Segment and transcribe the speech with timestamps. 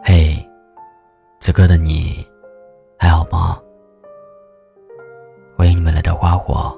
[0.00, 0.34] 嘿，
[1.40, 2.26] 此刻的你
[2.96, 3.60] 还好吗？
[5.56, 6.76] 欢迎你们来到花火，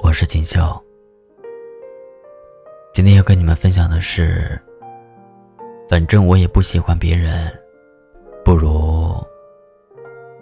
[0.00, 0.60] 我是锦绣。
[2.92, 4.60] 今天要跟你们分享的是，
[5.88, 7.50] 反正我也不喜欢别人，
[8.44, 9.14] 不如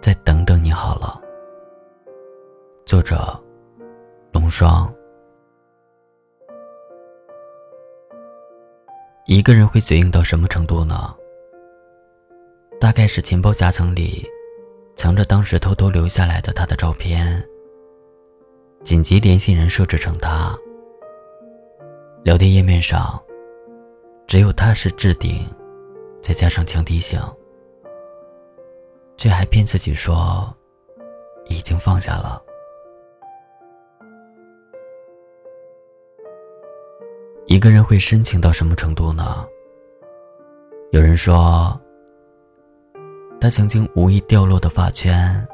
[0.00, 1.20] 再等等你好了。
[2.84, 3.40] 作者：
[4.32, 4.92] 龙霜。
[9.30, 11.14] 一个人会嘴硬到什么程度呢？
[12.80, 14.26] 大概是钱包夹层里
[14.96, 17.46] 藏着当时偷偷留下来的他的照片，
[18.82, 20.58] 紧急联系人设置成他，
[22.24, 23.22] 聊天页面上
[24.26, 25.46] 只有他是置顶，
[26.22, 27.20] 再加上强提醒，
[29.18, 30.50] 却还骗自己说
[31.50, 32.42] 已经放下了。
[37.58, 39.44] 一个人会深情到什么程度呢？
[40.92, 41.76] 有人说，
[43.40, 45.44] 他曾经无意掉落的发圈，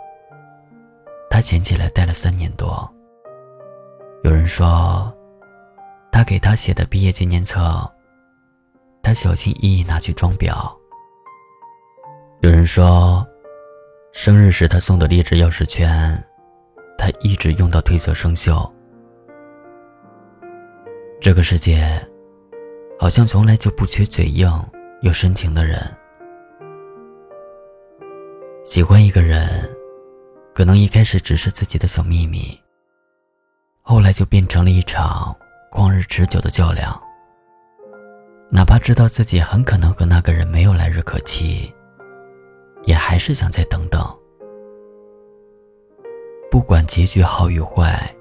[1.31, 2.87] 他捡起来戴了三年多。
[4.23, 5.11] 有人说，
[6.13, 7.91] 他给他写的毕业纪念册，
[9.03, 10.71] 他小心翼翼拿去装裱。
[12.43, 13.27] 有人说，
[14.13, 16.23] 生日时他送的劣质钥匙圈，
[16.99, 18.71] 他一直用到褪色生锈。
[21.25, 21.83] 这个世界，
[22.99, 24.47] 好像从来就不缺嘴硬
[25.01, 25.81] 又深情的人。
[28.63, 29.67] 喜欢一个人，
[30.55, 32.61] 可能一开始只是自己的小秘密，
[33.81, 35.35] 后来就变成了一场
[35.73, 37.03] 旷日持久的较量。
[38.51, 41.73] 哪怕知道自己很可能和那个人没有来日可期，
[42.85, 44.07] 也还是想再等等。
[46.51, 48.15] 不管结局好与坏，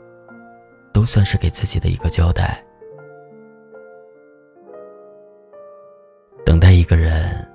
[0.94, 2.66] 都算是给自己的一个交代。
[6.54, 7.52] 等待一个人，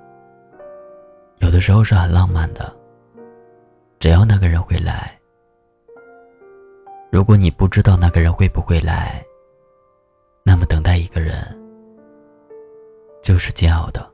[1.36, 2.74] 有的时候是很浪漫的。
[4.00, 5.16] 只要那个人会来，
[7.08, 9.24] 如果你不知道那个人会不会来，
[10.42, 11.40] 那么等待一个人
[13.22, 14.04] 就是煎熬的。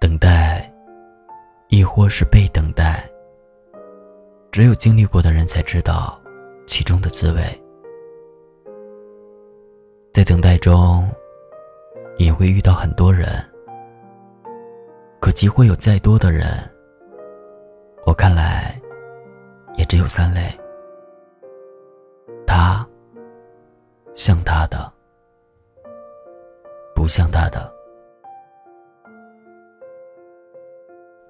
[0.00, 0.72] 等待，
[1.68, 3.06] 亦或是被等待，
[4.50, 6.18] 只有经历过的人才知道
[6.66, 7.62] 其中的滋味。
[10.14, 11.06] 在等待中。
[12.18, 13.28] 也会遇到很多人，
[15.20, 16.48] 可机会有再多的人，
[18.06, 18.80] 我看来
[19.76, 20.50] 也只有三类：
[22.46, 22.86] 他、
[24.14, 24.90] 像他的、
[26.94, 27.70] 不像他的。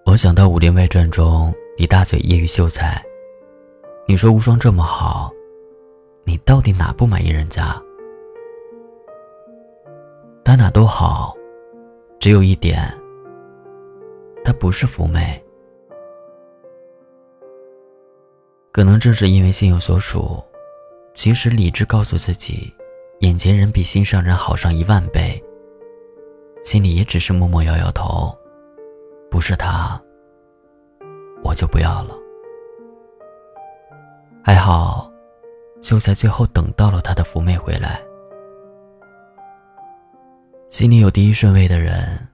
[0.05, 3.05] 我想到《武林外传》中李大嘴业余秀才
[4.07, 5.33] ：“你说无双这么好，
[6.25, 7.77] 你到底哪不满意人家？”
[10.47, 11.37] 他哪都好，
[12.21, 12.81] 只有一点，
[14.45, 15.45] 他不是福妹。
[18.71, 20.41] 可能正是因为心有所属，
[21.15, 22.73] 其实理智告诉自己，
[23.23, 25.43] 眼前人比心上人好上一万倍。
[26.63, 28.33] 心里也只是默默摇摇头，
[29.29, 30.01] 不是他，
[31.43, 32.15] 我就不要了。
[34.45, 35.11] 还好，
[35.83, 38.01] 秀才最后等到了他的福妹回来。
[40.77, 42.29] 心里有第一顺位的人，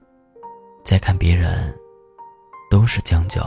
[0.83, 1.73] 再看别人，
[2.69, 3.41] 都是将就。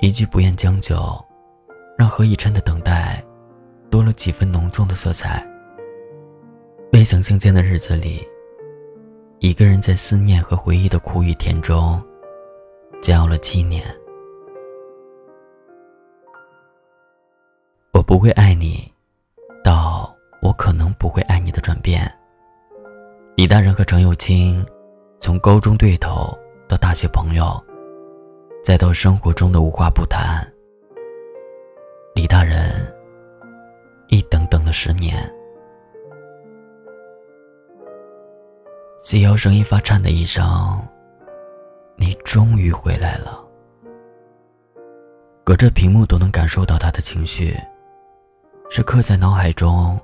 [0.00, 0.96] 一句不愿将就，
[1.98, 3.22] 让何以琛的等待，
[3.90, 5.46] 多了几分浓重的色彩。
[6.94, 8.26] 未曾相见的日子里，
[9.40, 12.02] 一个人在思念和回忆的苦与甜中，
[13.02, 13.84] 煎熬了七年。
[17.92, 18.90] 我不会爱你，
[19.62, 20.10] 到。
[20.40, 21.47] 我可能不会爱你。
[23.38, 24.66] 李大人和程又青，
[25.20, 26.36] 从高中对头
[26.68, 27.64] 到大学朋友，
[28.64, 30.44] 再到生活中的无话不谈。
[32.16, 32.92] 李大人
[34.08, 35.32] 一等等了十年。
[39.02, 40.84] 细瑶声音发颤的一声
[41.94, 43.40] ：“你终于回来了。”
[45.46, 47.56] 隔着屏幕都能感受到他的情绪，
[48.68, 49.96] 是刻在脑海中。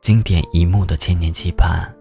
[0.00, 1.94] 经典一幕的千年期盼，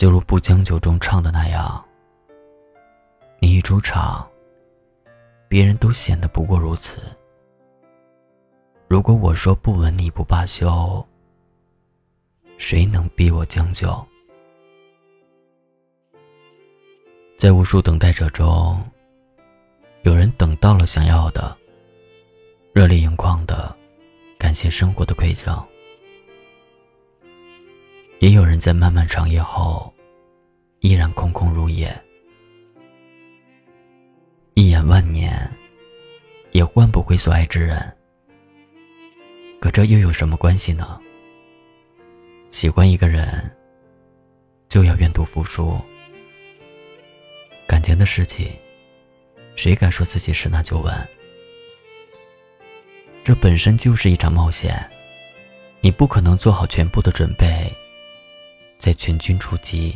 [0.00, 1.84] 就如《不将就》中唱的那样
[3.38, 4.26] ：“你一出场，
[5.46, 7.02] 别人都显得不过如此。
[8.88, 11.06] 如果我说不吻你不罢休，
[12.56, 14.02] 谁能逼我将就？”
[17.36, 18.82] 在无数等待者中，
[20.04, 21.54] 有人等到了想要的。
[22.72, 23.76] 热泪盈眶的
[24.38, 25.62] 感谢生活的馈赠，
[28.20, 29.90] 也有人在漫漫长夜后
[30.80, 31.90] 依然空空如也，
[34.52, 35.50] 一眼万年
[36.52, 37.80] 也换不回所爱之人。
[39.58, 41.00] 可这又有什么关系呢？
[42.50, 43.50] 喜欢一个人，
[44.68, 45.80] 就要愿赌服输。
[47.66, 48.52] 感情的事情，
[49.56, 50.94] 谁敢说自己十拿九稳？
[53.24, 54.78] 这本身就是一场冒险，
[55.80, 57.72] 你不可能做好全部的准备，
[58.80, 59.94] 在全军出击。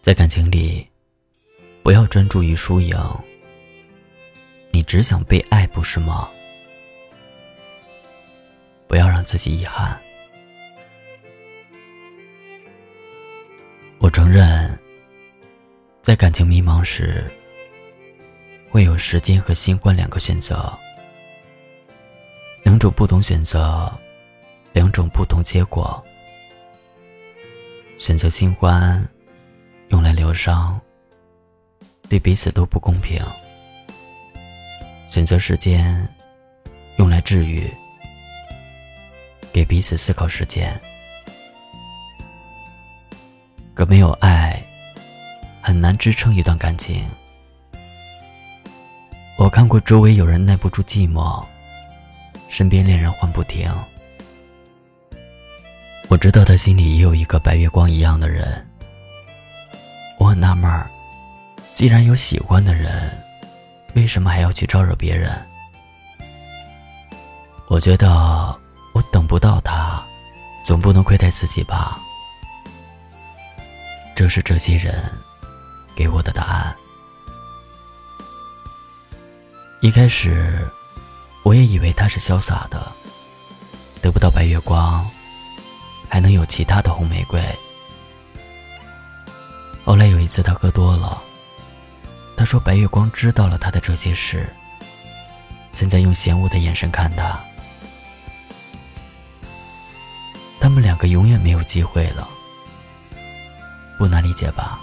[0.00, 0.86] 在感情里，
[1.82, 2.96] 不要专注于输赢，
[4.70, 6.30] 你只想被爱，不是吗？
[8.88, 10.00] 不要让自己遗憾。
[13.98, 14.78] 我承认，
[16.00, 17.30] 在感情迷茫时，
[18.70, 20.72] 会有时间和新欢两个选择，
[22.62, 23.92] 两种不同选择，
[24.72, 26.02] 两种不同结果。
[27.98, 29.06] 选择新欢，
[29.88, 30.80] 用来疗伤，
[32.08, 33.22] 对彼此都不公平；
[35.08, 36.06] 选择时间，
[36.96, 37.70] 用来治愈。
[39.52, 40.78] 给彼此思考时间，
[43.72, 44.60] 可没有爱，
[45.62, 47.08] 很难支撑一段感情。
[49.38, 51.44] 我看过周围有人耐不住寂寞，
[52.48, 53.72] 身边恋人换不停。
[56.14, 58.64] 我知道他心里也有一个白月光一样的人。
[60.16, 60.70] 我很纳闷，
[61.74, 63.10] 既然有喜欢的人，
[63.96, 65.36] 为什么还要去招惹别人？
[67.66, 68.56] 我觉得。
[68.92, 70.00] 我等不到他，
[70.64, 71.98] 总不能亏待自己吧？
[74.14, 75.12] 这是这些人
[75.96, 76.76] 给我的答案。
[79.80, 80.64] 一开始，
[81.42, 82.86] 我也以为他是潇洒的，
[84.00, 85.04] 得不到白月光，
[86.14, 87.42] 还能有其他的红玫瑰。
[89.84, 91.20] 后来有一次，他喝多了，
[92.36, 94.48] 他说白月光知道了他的这些事，
[95.72, 97.36] 现在用嫌恶的眼神看他。
[100.60, 102.28] 他们两个永远没有机会了，
[103.98, 104.78] 不难理解吧？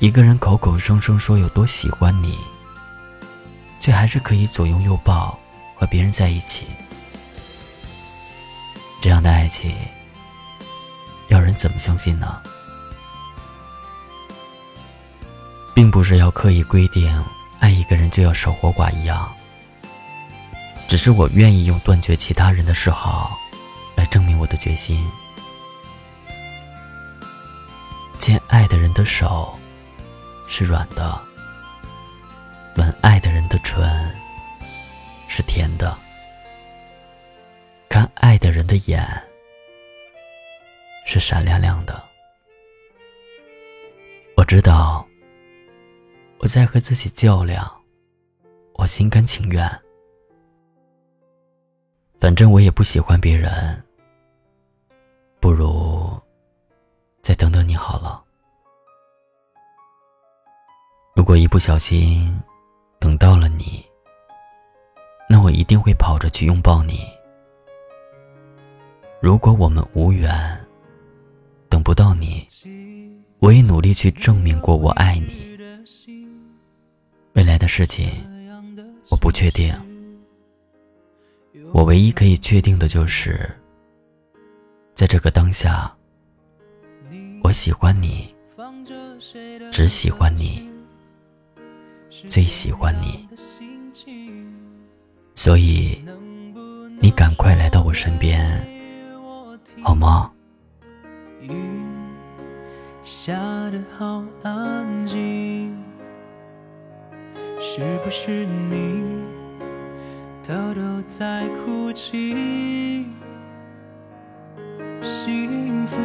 [0.00, 2.36] 一个人口口声声说有多喜欢你，
[3.78, 5.38] 却还是可以左拥右抱
[5.76, 6.66] 和别人在一起，
[9.00, 9.74] 这样的爱情，
[11.28, 12.42] 要人怎么相信呢？
[15.74, 17.24] 并不是要刻意规定
[17.60, 19.32] 爱一个人就要守活寡一样，
[20.88, 23.38] 只是我愿意用断绝其他人的嗜好。
[23.96, 25.10] 来证明我的决心。
[28.16, 29.58] 牵爱的人的手
[30.46, 31.20] 是软的，
[32.76, 34.08] 吻爱的人的唇
[35.26, 35.98] 是甜的，
[38.50, 39.04] 人的眼
[41.06, 42.02] 是闪亮亮的。
[44.36, 45.06] 我知道
[46.38, 47.66] 我在和自己较量，
[48.74, 49.68] 我心甘情愿。
[52.20, 53.84] 反正我也不喜欢别人。
[55.40, 56.20] 不如
[57.20, 58.24] 再等等你好了。
[61.14, 62.40] 如果一不小心
[63.00, 63.84] 等到了你，
[65.28, 67.17] 那我一定会跑着去拥抱你。
[69.20, 70.30] 如果我们无缘，
[71.68, 72.46] 等不到你，
[73.40, 75.58] 我也努力去证明过我爱你。
[77.32, 78.10] 未来的事情
[79.10, 79.74] 我不确定，
[81.72, 83.50] 我唯一可以确定的就是。
[84.94, 85.92] 在这个当下，
[87.42, 88.34] 我喜欢你，
[89.70, 90.68] 只喜欢你，
[92.28, 93.28] 最喜欢你，
[95.36, 96.04] 所以
[97.00, 98.44] 你赶快来到我身边，
[99.82, 100.30] 好吗？
[101.40, 101.52] 雨
[103.02, 103.32] 下
[103.70, 105.74] 的好安静，
[107.60, 109.24] 是不是你
[110.42, 113.06] 偷偷在哭泣？
[115.00, 115.96] 幸福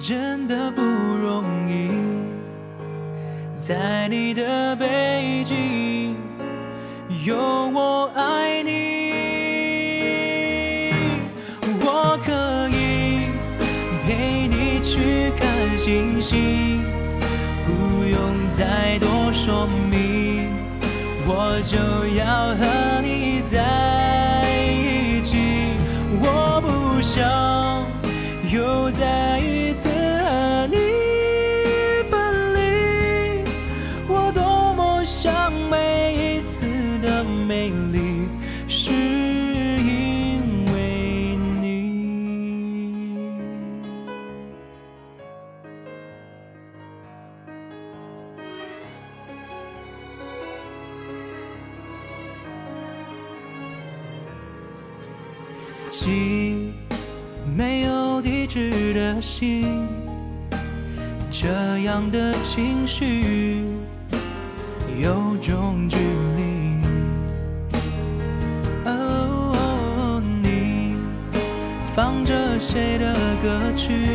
[0.00, 1.90] 真的不容易，
[3.58, 6.16] 在你的背景
[7.24, 8.10] 有我
[14.06, 16.84] 陪你去看星星，
[17.64, 18.18] 不用
[18.56, 20.50] 再多说明，
[21.26, 21.78] 我就
[22.14, 23.56] 要和你在
[24.60, 25.36] 一起。
[26.20, 27.22] 我不想
[28.52, 29.40] 又再
[59.36, 59.88] 心，
[61.28, 61.48] 这
[61.80, 63.66] 样的情绪
[65.02, 65.96] 有种距
[66.36, 66.78] 离。
[68.84, 70.94] 哦，你
[71.96, 73.12] 放着谁的
[73.42, 74.06] 歌曲？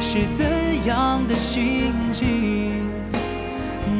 [0.00, 0.46] 是怎
[0.86, 2.80] 样的心情？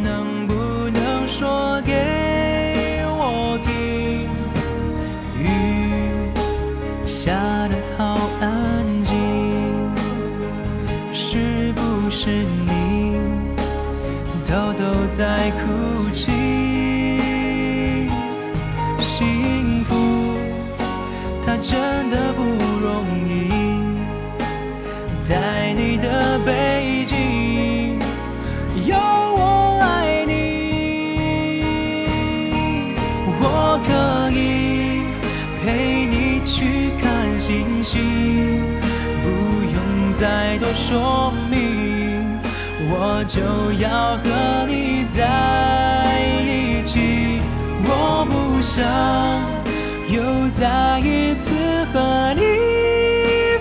[0.03, 0.55] 能不
[0.89, 4.27] 能说给我听？
[5.39, 5.45] 雨
[7.07, 7.35] 下
[7.69, 8.22] 得好
[12.25, 13.19] 是你
[14.47, 14.85] 偷偷
[15.19, 16.31] 在哭泣？
[19.01, 19.93] 幸福，
[21.45, 23.51] 它真的不容易。
[25.29, 27.99] 在你的背景
[28.87, 30.31] 有我爱你，
[33.41, 33.91] 我可
[34.31, 35.03] 以
[35.61, 38.63] 陪你去看星星，
[39.25, 39.27] 不
[40.13, 42.39] 再多说明，
[42.89, 43.41] 我就
[43.81, 45.21] 要和你在
[46.45, 47.41] 一起。
[47.85, 48.79] 我不想
[50.09, 51.51] 又再一次
[51.93, 52.43] 和你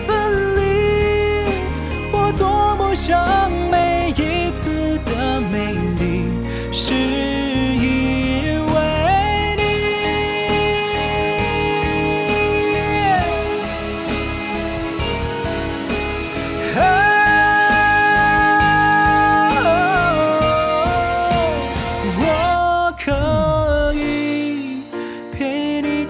[0.05, 0.09] 分
[0.55, 0.59] 离。
[2.11, 3.17] 我多么想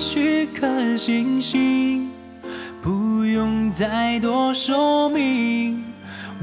[0.02, 2.10] 去看星星。
[2.82, 5.84] 不用再多说明，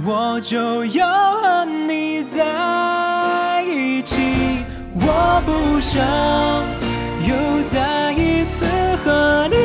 [0.07, 4.21] 我就要和你在一起。
[4.95, 6.01] 我不想
[7.29, 7.35] 又
[7.69, 8.65] 再一次
[9.05, 9.57] 和你